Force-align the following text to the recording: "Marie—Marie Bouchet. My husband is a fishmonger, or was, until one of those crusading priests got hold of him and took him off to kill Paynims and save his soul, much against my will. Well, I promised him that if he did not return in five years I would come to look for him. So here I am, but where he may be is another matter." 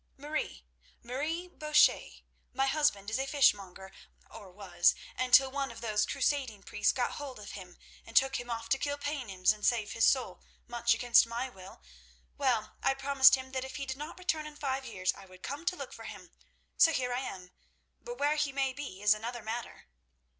"Marie—Marie 0.17 1.47
Bouchet. 1.47 2.23
My 2.53 2.65
husband 2.65 3.11
is 3.11 3.19
a 3.19 3.27
fishmonger, 3.27 3.91
or 4.31 4.49
was, 4.49 4.95
until 5.15 5.51
one 5.51 5.71
of 5.71 5.79
those 5.79 6.07
crusading 6.07 6.63
priests 6.63 6.91
got 6.91 7.11
hold 7.11 7.37
of 7.37 7.51
him 7.51 7.77
and 8.03 8.17
took 8.17 8.37
him 8.39 8.49
off 8.49 8.67
to 8.69 8.79
kill 8.79 8.97
Paynims 8.97 9.53
and 9.53 9.63
save 9.63 9.91
his 9.91 10.07
soul, 10.07 10.41
much 10.65 10.95
against 10.95 11.27
my 11.27 11.49
will. 11.51 11.83
Well, 12.35 12.77
I 12.81 12.95
promised 12.95 13.35
him 13.35 13.51
that 13.51 13.63
if 13.63 13.75
he 13.75 13.85
did 13.85 13.95
not 13.97 14.17
return 14.17 14.47
in 14.47 14.55
five 14.55 14.87
years 14.87 15.13
I 15.13 15.27
would 15.27 15.43
come 15.43 15.65
to 15.67 15.75
look 15.75 15.93
for 15.93 16.05
him. 16.05 16.31
So 16.77 16.91
here 16.93 17.13
I 17.13 17.19
am, 17.19 17.51
but 18.01 18.17
where 18.17 18.37
he 18.37 18.51
may 18.51 18.73
be 18.73 19.03
is 19.03 19.13
another 19.13 19.43
matter." 19.43 19.85